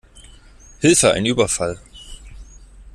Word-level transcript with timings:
Hilfe 0.79 1.11
ein 1.11 1.27
Überfall! 1.27 1.79